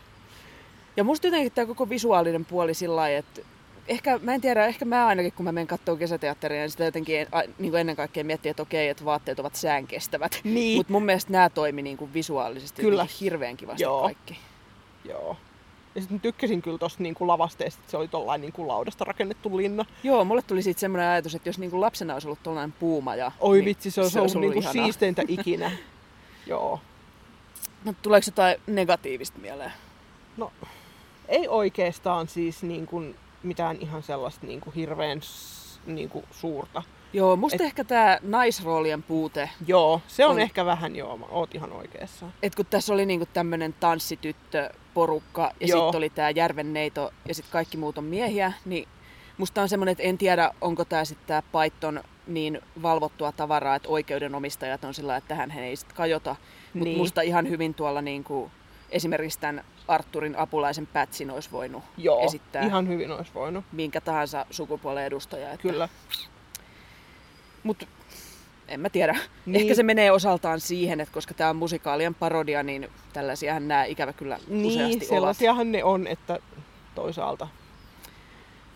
Ja 0.97 1.03
musta 1.03 1.27
jotenkin 1.27 1.51
tämä 1.51 1.65
koko 1.65 1.89
visuaalinen 1.89 2.45
puoli 2.45 2.73
sillä 2.73 2.95
lailla, 2.95 3.17
että 3.17 3.41
ehkä, 3.88 4.19
mä 4.23 4.33
en 4.33 4.41
tiedä, 4.41 4.65
ehkä 4.65 4.85
mä 4.85 5.07
ainakin 5.07 5.33
kun 5.33 5.43
mä 5.43 5.51
menen 5.51 5.67
katsoa 5.67 5.95
kesäteatteria, 5.95 6.61
niin 6.61 6.69
sitä 6.69 6.85
jotenkin 6.85 7.27
a, 7.31 7.41
niin 7.59 7.71
kuin 7.71 7.75
ennen 7.81 7.95
kaikkea 7.95 8.23
miettii, 8.23 8.49
että 8.49 8.63
okei, 8.63 8.89
että 8.89 9.05
vaatteet 9.05 9.39
ovat 9.39 9.55
säänkestävät. 9.55 10.39
Niin. 10.43 10.77
Mutta 10.77 10.93
mun 10.93 11.05
mielestä 11.05 11.31
nämä 11.31 11.49
toimi 11.49 11.81
niin 11.81 11.97
kuin 11.97 12.13
visuaalisesti 12.13 12.81
Kyllä. 12.81 13.07
hirveän 13.21 13.57
kivasti 13.57 13.83
Joo. 13.83 14.01
kaikki. 14.01 14.38
Joo. 15.10 15.38
Ja 15.96 16.01
sitten 16.01 16.20
tykkäsin 16.20 16.62
kyllä 16.62 16.78
tosta 16.78 17.04
niin 17.04 17.16
kuin 17.16 17.28
lavasteesta, 17.28 17.80
että 17.80 17.92
se 17.92 17.98
oli 17.98 18.08
tollain 18.08 18.42
niin 18.42 18.54
kuin 18.54 18.68
laudasta 18.68 19.06
rakennettu 19.06 19.58
linna. 19.58 19.86
Joo, 20.04 20.25
mulle 20.25 20.42
tuli 20.42 20.62
siitä 20.62 20.80
semmoinen 20.80 21.08
ajatus, 21.10 21.36
että 21.36 21.50
jos 21.50 21.60
niin 21.60 21.72
kuin 21.72 21.82
lapsena 21.82 22.13
olisi 22.13 22.28
ollut 22.28 22.44
tollainen 22.44 22.72
puumaja. 22.80 23.32
Oi 23.39 23.56
niin 23.58 23.66
vitsi, 23.66 23.92
se 23.92 24.01
olisi 24.01 24.13
se 24.13 24.20
ollut, 24.20 24.36
ollut 24.36 24.50
niin 24.50 24.63
ihanaa. 24.63 24.74
siisteintä 24.86 25.22
ikinä. 25.39 25.72
Joo. 26.48 26.80
No, 27.86 27.94
tuleeko 28.01 28.25
jotain 28.28 28.56
negatiivista 28.68 29.39
mieleen? 29.39 29.72
No, 30.38 30.51
ei 31.28 31.48
oikeastaan 31.48 32.28
siis 32.28 32.63
niin 32.63 32.86
kuin 32.86 33.16
mitään 33.44 33.78
ihan 33.80 34.04
sellaista 34.04 34.46
niin 34.48 34.62
kuin 34.62 34.74
hirveän 34.74 35.22
niin 35.86 36.10
kuin 36.10 36.25
suurta. 36.32 36.84
Joo, 37.13 37.36
musta 37.36 37.56
Et- 37.56 37.62
ehkä 37.62 37.84
tämä 37.84 38.20
naisroolien 38.22 39.04
puute, 39.04 39.50
Joo, 39.68 40.01
se 40.08 40.25
on, 40.25 40.32
On. 40.32 40.39
ehkä 40.39 40.66
vähän 40.66 40.96
joo, 40.96 41.20
oot 41.30 41.56
ihan 41.56 41.72
oikeassa. 41.72 42.25
että 42.44 42.58
kun 42.58 42.66
tässä 42.66 42.94
oli 42.94 43.06
niinku 43.06 43.25
tämmöinen 43.34 43.75
tanssityttö 43.80 44.70
porukka 44.93 45.51
ja 45.60 45.67
sitten 45.67 45.96
oli 45.98 46.10
tämä 46.10 46.29
Järvenneito 46.29 47.12
ja 47.27 47.34
sitten 47.36 47.51
kaikki 47.51 47.77
muut 47.77 47.98
on 47.98 48.03
miehiä, 48.03 48.53
niin 48.65 48.88
musta 49.38 49.62
on 49.62 49.69
semmoinen, 49.69 49.91
että 49.91 50.03
en 50.03 50.17
tiedä, 50.17 50.51
onko 50.62 50.86
tämä 50.86 51.05
sitten 51.05 51.27
tämä 51.27 51.41
Python 51.41 52.03
niin 52.27 52.62
valvottua 52.81 53.31
tavaraa, 53.31 53.75
että 53.75 53.89
oikeudenomistajat 53.89 54.84
on 54.84 54.93
sillä 54.93 55.15
että 55.15 55.27
tähän 55.27 55.50
he 55.50 55.65
ei 55.65 55.75
sitten 55.75 55.98
kajota. 55.98 56.36
Mutta 56.74 56.84
Niin. 56.86 56.98
musta 56.98 57.22
ihan 57.22 57.50
hyvin 57.50 57.74
tuolla 57.74 58.01
niinku 58.01 58.51
esimerkiksi 58.89 59.39
tämän 59.39 59.63
Arturin 59.88 60.38
apulaisen 60.38 60.88
Pätsin 60.88 61.31
olisi 61.31 61.51
voinut 61.51 61.84
Joo, 61.98 62.19
esittää 62.25 62.63
ihan 62.65 62.88
hyvin 62.88 63.12
olisi 63.12 63.34
voinut. 63.34 63.65
minkä 63.72 64.01
tahansa 64.01 64.46
sukupuolen 64.51 65.05
edustaja. 65.05 65.51
Että... 65.51 65.62
Kyllä. 65.62 65.89
Mutta 67.63 67.86
en 68.69 68.79
mä 68.79 68.89
tiedä. 68.89 69.17
Niin. 69.45 69.61
Ehkä 69.61 69.75
se 69.75 69.83
menee 69.83 70.11
osaltaan 70.11 70.59
siihen, 70.59 71.01
että 71.01 71.13
koska 71.13 71.33
tämä 71.33 71.49
on 71.49 71.55
musikaalien 71.55 72.15
parodia, 72.15 72.63
niin 72.63 72.89
tällaisiahan 73.13 73.67
nämä 73.67 73.83
ikävä 73.83 74.13
kyllä 74.13 74.39
Niin, 74.47 74.65
useasti 74.65 74.95
ovat. 74.97 75.07
sellaisiahan 75.07 75.71
ne 75.71 75.83
on, 75.83 76.07
että 76.07 76.39
toisaalta 76.95 77.47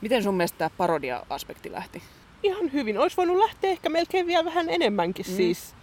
Miten 0.02 0.24
sun 0.24 0.36
mielestä 0.36 0.58
tämä 0.58 0.70
parodia-aspekti 0.78 1.72
lähti? 1.72 2.02
ihan 2.44 2.74
hyvin. 2.74 3.00
Olisi 3.00 3.18
voinut 3.18 3.38
lähteä 3.38 3.72
ehkä 3.72 3.90
melkein 3.90 4.28
vielä 4.28 4.46
vähän 4.46 4.70
enemmänkin 4.70 5.26
mm. 5.30 5.36
siis. 5.36 5.76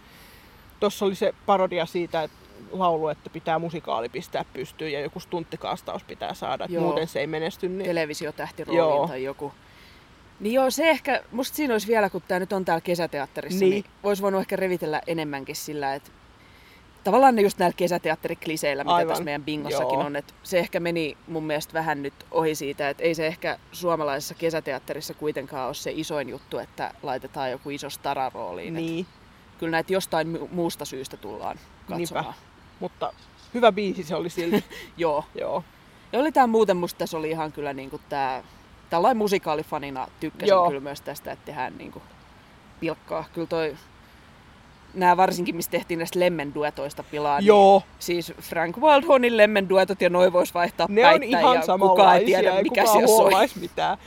Tuossa 0.79 1.05
oli 1.05 1.15
se 1.15 1.33
parodia 1.45 1.85
siitä, 1.85 2.23
että 2.23 2.37
laulu, 2.71 3.07
että 3.07 3.29
pitää 3.29 3.59
musikaali 3.59 4.09
pistää 4.09 4.45
pystyyn 4.53 4.91
ja 4.91 5.01
joku 5.01 5.19
stunttikaastaus 5.19 6.03
pitää 6.03 6.33
saada, 6.33 6.65
että 6.65 6.75
Joo. 6.75 6.83
muuten 6.83 7.07
se 7.07 7.19
ei 7.19 7.27
menesty. 7.27 7.69
Niin... 7.69 7.85
Televisiotähtirooliin 7.85 8.95
Joo. 8.95 9.07
tai 9.07 9.23
joku. 9.23 9.53
Niin 10.41 10.53
joo, 10.53 10.71
se 10.71 10.89
ehkä, 10.89 11.23
musta 11.31 11.55
siinä 11.55 11.73
olisi 11.73 11.87
vielä, 11.87 12.09
kun 12.09 12.21
tämä 12.27 12.39
nyt 12.39 12.53
on 12.53 12.65
täällä 12.65 12.81
kesäteatterissa, 12.81 13.59
Niin. 13.59 13.69
niin, 13.71 13.83
olisi 14.03 14.21
voinut 14.21 14.41
ehkä 14.41 14.55
revitellä 14.55 15.01
enemmänkin 15.07 15.55
sillä, 15.55 15.95
että 15.95 16.11
tavallaan 17.03 17.35
ne 17.35 17.41
just 17.41 17.57
näillä 17.57 17.73
kesäteatterikliseillä, 17.77 18.83
mitä 18.83 18.93
Aivan. 18.95 19.07
tässä 19.09 19.23
meidän 19.23 19.43
bingossakin 19.43 19.93
Joo. 19.99 20.05
on, 20.05 20.15
että 20.15 20.33
se 20.43 20.59
ehkä 20.59 20.79
meni 20.79 21.17
mun 21.27 21.43
mielestä 21.43 21.73
vähän 21.73 22.03
nyt 22.03 22.13
ohi 22.31 22.55
siitä, 22.55 22.89
että 22.89 23.03
ei 23.03 23.15
se 23.15 23.27
ehkä 23.27 23.57
suomalaisessa 23.71 24.35
kesäteatterissa 24.35 25.13
kuitenkaan 25.13 25.65
ole 25.67 25.73
se 25.73 25.91
isoin 25.95 26.29
juttu, 26.29 26.57
että 26.57 26.93
laitetaan 27.03 27.51
joku 27.51 27.69
iso 27.69 27.89
stararooliin. 27.89 28.73
Niin. 28.73 28.85
niin. 28.95 29.05
Kyllä 29.59 29.71
näitä 29.71 29.93
jostain 29.93 30.35
mu- 30.35 30.47
muusta 30.51 30.85
syystä 30.85 31.17
tullaan 31.17 31.57
katsomaan. 31.89 31.97
Niinpä. 32.25 32.33
Mutta 32.79 33.13
hyvä 33.53 33.71
biisi 33.71 34.03
se 34.03 34.15
oli 34.15 34.29
silti. 34.29 34.63
Joo. 34.97 35.25
Joo. 35.35 35.63
Ja 36.13 36.19
oli 36.19 36.31
tää 36.31 36.47
muuten 36.47 36.77
musta 36.77 36.97
tässä 36.97 37.17
oli 37.17 37.29
ihan 37.29 37.51
kyllä 37.51 37.73
niinku 37.73 37.99
tää, 38.09 38.43
tällainen 38.91 39.17
musikaalifanina 39.17 40.07
tykkäsin 40.19 40.49
Joo. 40.49 40.67
Kyllä 40.67 40.81
myös 40.81 41.01
tästä, 41.01 41.31
että 41.31 41.45
tehdään 41.45 41.77
niinku 41.77 42.01
pilkkaa. 42.79 43.25
Kyllä 43.33 43.47
toi, 43.47 43.75
nämä 44.93 45.17
varsinkin, 45.17 45.55
missä 45.55 45.71
tehtiin 45.71 45.97
näistä 45.97 46.19
lemmenduetoista 46.19 47.03
pilaa, 47.03 47.39
Joo. 47.39 47.79
niin 47.79 47.95
siis 47.99 48.33
Frank 48.41 48.77
Wildhornin 48.77 49.37
lemmenduetot 49.37 50.01
ja 50.01 50.09
noi 50.09 50.33
vois 50.33 50.53
vaihtaa 50.53 50.87
Ne 50.89 51.07
on 51.07 51.23
ihan 51.23 51.55
ja 51.55 51.77
kukaan 51.79 52.17
ei 52.17 52.25
tiedä, 52.25 52.57
ei 52.57 52.63
mikä 52.63 52.83
kukaan 52.83 53.07
soi. 53.49 53.61
mitään. 53.61 53.97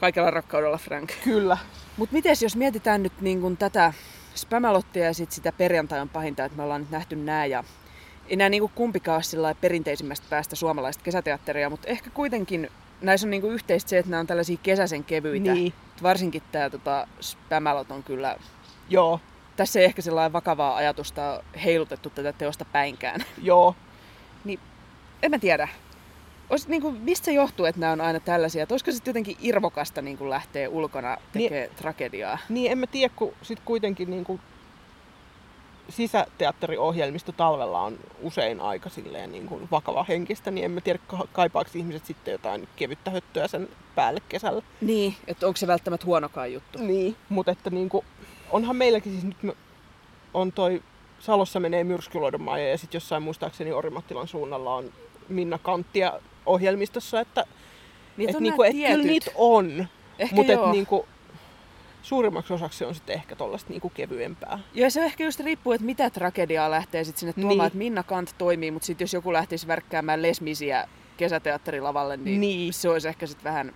Kaikella 0.00 0.30
rakkaudella 0.30 0.78
Frank. 0.78 1.10
Kyllä. 1.24 1.58
Mutta 1.96 2.12
miten 2.12 2.36
jos 2.42 2.56
mietitään 2.56 3.02
nyt 3.02 3.20
niin 3.20 3.40
kun 3.40 3.56
tätä 3.56 3.92
Spamalottia 4.34 5.04
ja 5.04 5.14
sit 5.14 5.32
sitä 5.32 5.52
perjantai 5.52 6.00
on 6.00 6.08
pahinta, 6.08 6.44
että 6.44 6.56
me 6.56 6.62
ollaan 6.62 6.80
nyt 6.80 6.90
nähty 6.90 7.16
nämä 7.16 7.46
ja 7.46 7.64
ei 8.28 8.36
nämä 8.36 8.48
niin 8.48 8.70
kumpikaan 8.74 9.16
ole 9.16 9.22
sillä 9.22 9.54
perinteisimmästä 9.60 10.26
päästä 10.30 10.56
suomalaista 10.56 11.04
kesäteatteria, 11.04 11.70
mutta 11.70 11.88
ehkä 11.88 12.10
kuitenkin 12.10 12.70
näissä 13.02 13.26
on 13.26 13.30
niin 13.30 13.52
yhteistä 13.52 13.90
se, 13.90 13.98
että 13.98 14.10
nämä 14.10 14.20
on 14.20 14.26
tällaisia 14.26 14.56
kesäisen 14.62 15.04
kevyitä. 15.04 15.54
Niin. 15.54 15.72
Varsinkin 16.02 16.42
tämä 16.52 16.70
tota, 16.70 17.06
Spamalot 17.20 17.90
on 17.90 18.02
kyllä, 18.02 18.36
Joo. 18.88 19.20
tässä 19.56 19.80
ei 19.80 19.84
ehkä 19.84 20.02
sellainen 20.02 20.32
vakavaa 20.32 20.76
ajatusta 20.76 21.42
heilutettu 21.64 22.10
tätä 22.10 22.32
teosta 22.32 22.64
päinkään. 22.64 23.24
Joo. 23.42 23.74
En 25.22 25.30
mä 25.30 25.38
tiedä. 25.38 25.68
Ois, 26.50 26.68
niin 26.68 26.82
kuin, 26.82 27.00
mistä 27.00 27.24
se 27.24 27.32
johtuu, 27.32 27.66
että 27.66 27.80
nämä 27.80 27.92
on 27.92 28.00
aina 28.00 28.20
tällaisia? 28.20 28.62
Että 28.62 28.74
olisiko 28.74 28.92
sitten 28.92 29.10
jotenkin 29.10 29.36
irvokasta 29.40 30.02
niin 30.02 30.18
kuin 30.18 30.30
lähteä 30.30 30.68
ulkona 30.68 31.16
tekemään 31.32 31.68
tragediaa? 31.76 32.38
Niin 32.48 32.72
en 32.72 32.78
mä 32.78 32.86
tiedä, 32.86 33.14
kun 33.16 33.32
sit 33.42 33.60
kuitenkin 33.64 34.10
niinku 34.10 34.40
sisäteatteriohjelmisto 35.88 37.32
talvella 37.32 37.80
on 37.80 37.98
usein 38.22 38.60
aika 38.60 38.88
silleen 38.88 39.32
niin 39.32 39.46
kuin 39.46 39.68
vakava 39.70 40.04
henkistä, 40.08 40.50
niin 40.50 40.64
en 40.64 40.70
mä 40.70 40.80
tiedä, 40.80 40.98
ka- 41.06 41.28
kaipaako 41.32 41.70
ihmiset 41.74 42.06
sitten 42.06 42.32
jotain 42.32 42.68
kevyttä 42.76 43.10
höttöä 43.10 43.48
sen 43.48 43.68
päälle 43.94 44.20
kesällä. 44.28 44.62
Niin, 44.80 45.14
että 45.26 45.46
onko 45.46 45.56
se 45.56 45.66
välttämättä 45.66 46.06
huonokaan 46.06 46.52
juttu? 46.52 46.78
Niin, 46.78 47.16
mutta 47.28 47.52
että 47.52 47.70
niinku, 47.70 48.04
onhan 48.50 48.76
meilläkin 48.76 49.12
siis 49.12 49.24
nyt 49.24 49.56
on 50.34 50.52
toi 50.52 50.82
Salossa 51.20 51.60
menee 51.60 51.84
myrskyluodon 51.84 52.42
maa 52.42 52.58
ja 52.58 52.78
sitten 52.78 52.96
jossain 52.96 53.22
muistaakseni 53.22 53.72
Orimattilan 53.72 54.28
suunnalla 54.28 54.74
on 54.74 54.92
Minna 55.28 55.58
Kanttia 55.58 56.12
ohjelmistossa, 56.46 57.20
että 57.20 57.44
Niitä 58.16 58.30
et 58.30 58.36
on 58.36 58.42
niinku, 58.42 58.62
nämä 58.62 58.70
et 58.84 58.92
kyllä 58.92 59.06
niitä 59.06 59.30
on, 59.34 59.86
Ehkä 60.18 60.34
mutta 60.34 60.52
et 60.52 60.60
niinku, 60.72 61.06
suurimmaksi 62.02 62.52
osaksi 62.52 62.84
on 62.84 62.94
sitten 62.94 63.14
ehkä 63.14 63.36
tollaista 63.36 63.70
niinku 63.70 63.90
kevyempää. 63.94 64.58
Ja 64.74 64.90
se 64.90 65.04
ehkä 65.04 65.24
just 65.24 65.40
riippuu, 65.40 65.72
että 65.72 65.84
mitä 65.86 66.10
tragediaa 66.10 66.70
lähtee 66.70 67.04
sitten 67.04 67.20
sinne 67.20 67.32
tuomaan, 67.32 67.58
Niin. 67.58 67.66
että 67.66 67.78
Minna 67.78 68.02
Kant 68.02 68.34
toimii, 68.38 68.70
mutta 68.70 68.86
sitten 68.86 69.02
jos 69.04 69.12
joku 69.14 69.32
lähtisi 69.32 69.66
värkkäämään 69.66 70.22
lesmisiä 70.22 70.88
kesäteatterilavalle, 71.16 72.16
niin, 72.16 72.40
Niin. 72.40 72.72
se 72.72 72.88
olisi 72.88 73.08
ehkä 73.08 73.26
sitten 73.26 73.44
vähän, 73.44 73.72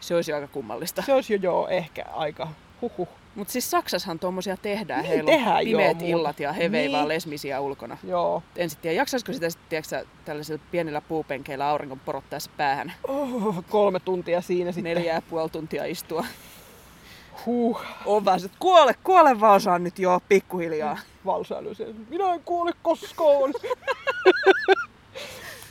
se 0.00 0.14
olisi 0.14 0.32
aika 0.32 0.48
kummallista. 0.48 1.02
Se 1.02 1.12
olisi 1.12 1.32
jo 1.34 1.38
joo 1.42 1.68
ehkä 1.68 2.04
aika 2.12 2.48
huhuh. 2.82 3.08
Mutta 3.34 3.52
siis 3.52 3.70
Saksassahan 3.70 4.18
tuommoisia 4.18 4.56
tehdään, 4.56 5.02
Niin, 5.02 5.08
heillä 5.08 5.30
tehdään 5.32 5.56
on 5.56 5.68
joo, 5.70 5.78
pimeät 5.78 5.94
mutta- 5.96 6.10
illat 6.10 6.40
ja 6.40 6.52
he 6.52 6.68
Niin. 6.68 6.92
vaan 6.92 7.08
lesmisiä 7.08 7.60
ulkona. 7.60 7.98
Joo. 8.04 8.42
En 8.56 8.70
sitten 8.70 8.82
tiedä, 8.82 8.96
jaksaisiko 8.96 9.32
sitä 9.32 9.50
sitten 9.50 9.68
tiedätkö, 9.68 10.04
tällaisilla 10.24 10.62
pienillä 10.70 11.00
puupenkeillä 11.00 11.68
auringon 11.68 12.00
porottaessa 12.00 12.50
päähän 12.56 12.92
Oh, 13.08 13.64
kolme 13.68 14.00
tuntia 14.00 14.40
siinä 14.40 14.72
sitten. 14.72 14.96
neljä 14.96 15.14
ja 15.14 15.22
puoli 15.22 15.50
tuntia 15.50 15.84
istua. 15.84 16.24
Huh. 17.46 17.80
On 18.06 18.24
se, 18.38 18.46
että 18.46 18.56
kuole, 18.60 18.94
kuole 19.04 19.40
vaan 19.40 19.56
osaan 19.56 19.84
nyt 19.84 19.98
jo 19.98 20.20
pikkuhiljaa. 20.28 20.98
valsailu 21.26 21.74
siellä. 21.74 21.94
Minä 22.08 22.34
en 22.34 22.40
kuule 22.44 22.72
koskaan. 22.82 23.54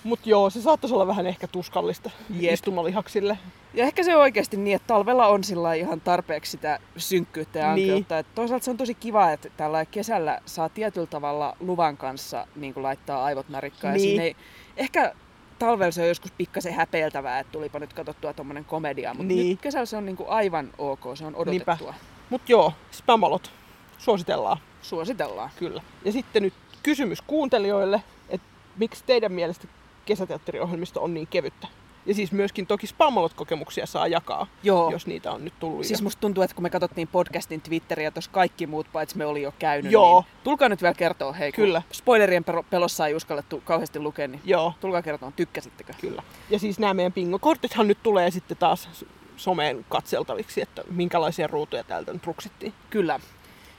Mut 0.04 0.20
joo, 0.28 0.50
se 0.50 0.62
saattaisi 0.62 0.94
olla 0.94 1.08
vähän 1.08 1.28
ehkä 1.28 1.48
tuskallista 1.48 2.10
Jep. 2.40 2.54
istumalihaksille. 2.54 3.38
Ja 3.74 3.84
ehkä 3.86 4.04
se 4.04 4.16
on 4.16 4.22
oikeasti 4.22 4.58
niin, 4.58 4.76
että 4.76 4.88
talvella 4.88 5.28
on 5.28 5.44
sillä 5.44 5.74
ihan 5.74 6.02
tarpeeksi 6.02 6.52
sitä 6.52 6.80
synkkyyttä 6.98 7.60
ja 7.60 7.76
Niin. 7.76 7.90
ankeutta. 7.92 8.16
Niin. 8.16 8.26
Toisaalta 8.36 8.66
se 8.66 8.72
on 8.72 8.78
tosi 8.78 8.94
kiva, 8.94 9.32
että 9.32 9.50
tällä 9.58 9.86
kesällä 9.86 10.40
saa 10.46 10.70
tietyllä 10.70 11.08
tavalla 11.08 11.56
luvan 11.60 11.98
kanssa 11.98 12.48
niin 12.56 12.74
laittaa 12.78 13.24
aivot 13.24 13.50
narikkaan. 13.50 13.94
Niin. 13.94 14.04
Ja 14.04 14.10
siinä 14.10 14.24
ei, 14.24 14.36
ehkä 14.78 15.14
talvella 15.60 15.92
se 15.92 16.02
on 16.02 16.08
joskus 16.08 16.32
pikkasen 16.32 16.74
häpeiltävää, 16.74 17.40
että 17.40 17.52
tulipa 17.52 17.80
nyt 17.80 17.94
katsottua 17.94 18.34
tuommoinen 18.34 18.66
komedia, 18.66 19.14
mutta 19.14 19.28
Niin. 19.28 19.50
nyt 19.50 19.62
kesällä 19.62 19.86
se 19.86 19.98
on 19.98 20.06
niin 20.06 20.16
kuin 20.18 20.30
aivan 20.30 20.70
ok, 20.78 21.00
se 21.14 21.26
on 21.26 21.36
odotettua. 21.36 21.76
Niinpä. 21.80 21.94
Mut 22.30 22.50
joo, 22.50 22.74
spamalot. 22.92 23.52
Suositellaan, 23.98 24.58
Suositellaan. 24.82 25.50
kyllä. 25.60 25.82
Ja 26.06 26.12
sitten 26.12 26.44
nyt 26.44 26.54
kysymys 26.84 27.22
kuuntelijoille, 27.22 28.04
että 28.30 28.48
miksi 28.78 29.04
teidän 29.08 29.32
mielestä 29.32 29.68
kesäteatteriohjelmisto 30.06 31.04
on 31.04 31.14
niin 31.14 31.28
kevyttä? 31.28 31.68
Ja 32.10 32.16
siis 32.16 32.32
myöskin 32.32 32.68
toki 32.68 32.88
spamalot-kokemuksia 32.88 33.86
saa 33.86 34.08
jakaa, 34.08 34.48
Joo. 34.64 34.92
jos 34.92 35.08
niitä 35.08 35.32
on 35.32 35.46
nyt 35.46 35.54
tullut. 35.60 35.86
Siis 35.86 36.02
musta 36.02 36.20
tuntuu, 36.20 36.44
että 36.44 36.56
kun 36.56 36.64
me 36.64 36.70
katsottiin 36.70 37.08
podcastin 37.08 37.62
Twitteriä, 37.62 38.12
tuossa 38.12 38.32
kaikki 38.32 38.68
muut 38.68 38.88
paitsi 38.94 39.18
me 39.18 39.26
oli 39.26 39.42
jo 39.42 39.54
käynyt, 39.60 39.92
Joo. 39.92 40.22
niin 40.22 40.32
tulkaa 40.44 40.70
nyt 40.70 40.82
vielä 40.82 40.94
kertoa, 40.94 41.34
hei, 41.34 41.52
Kyllä. 41.52 41.82
spoilerien 41.92 42.46
pelossa 42.70 43.08
ei 43.08 43.16
uskallettu 43.16 43.62
kauheasti 43.66 44.00
lukea, 44.00 44.28
niin 44.28 44.42
Joo, 44.46 44.74
tulkaa 44.82 45.02
kertoa, 45.02 45.32
tykkäsittekö? 45.36 45.94
kyllä. 46.02 46.24
Ja 46.50 46.60
siis 46.60 46.80
nämä 46.80 46.94
meidän 46.94 47.14
bingokortithan 47.14 47.88
nyt 47.88 47.98
tulee 48.04 48.32
sitten 48.32 48.58
taas 48.58 49.06
someen 49.38 49.86
katseltaviksi, 49.90 50.62
että 50.62 50.84
minkälaisia 50.92 51.48
ruutuja 51.48 51.84
täältä 51.84 52.14
nyt 52.14 52.26
ruksittiin. 52.26 52.74
Kyllä. 52.90 53.20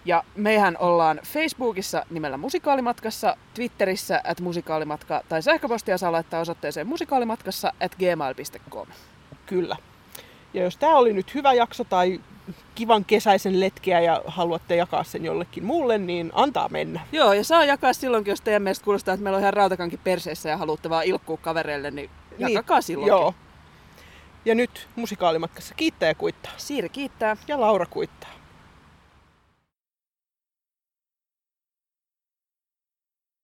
Ja 0.04 0.24
mehän 0.36 0.76
ollaan 0.78 1.20
Facebookissa 1.24 2.06
nimellä 2.10 2.36
Musikaalimatkassa, 2.36 3.36
Twitterissä 3.54 4.20
at 4.24 4.40
musikaalimatka 4.40 5.22
tai 5.28 5.42
sähköpostia 5.42 5.98
saa 5.98 6.12
laittaa 6.12 6.40
osoitteeseen 6.40 6.86
musikaalimatkassa 6.86 7.72
at 7.80 7.94
gmail.com. 7.94 8.86
Kyllä. 9.46 9.76
Ja 10.54 10.62
jos 10.62 10.76
tämä 10.76 10.96
oli 10.96 11.12
nyt 11.12 11.34
hyvä 11.34 11.52
jakso 11.52 11.84
tai 11.84 12.20
kivan 12.74 13.04
kesäisen 13.04 13.60
letkeä 13.60 14.00
ja 14.00 14.22
haluatte 14.26 14.76
jakaa 14.76 15.04
sen 15.04 15.24
jollekin 15.24 15.64
muulle, 15.64 15.98
niin 15.98 16.30
antaa 16.34 16.68
mennä. 16.68 17.00
Joo, 17.12 17.32
ja 17.32 17.44
saa 17.44 17.64
jakaa 17.64 17.92
silloinkin, 17.92 18.32
jos 18.32 18.40
teidän 18.40 18.62
mielestä 18.62 18.84
kuulostaa, 18.84 19.14
että 19.14 19.24
meillä 19.24 19.36
on 19.36 19.42
ihan 19.42 19.54
rautakankin 19.54 20.00
perseessä 20.04 20.48
ja 20.48 20.56
haluatte 20.56 20.90
vaan 20.90 21.04
ilkkua 21.04 21.36
kavereille, 21.36 21.90
niin 21.90 22.10
jakakaa 22.38 22.80
silloinkin. 22.80 23.08
Joo. 23.08 23.34
Ja 24.44 24.54
nyt 24.54 24.88
musikaalimatkassa 24.96 25.74
kiittää 25.74 26.08
ja 26.08 26.14
kuittaa. 26.14 26.52
Siiri 26.56 26.88
kiittää. 26.88 27.36
Ja 27.48 27.60
Laura 27.60 27.86
kuittaa. 27.86 28.39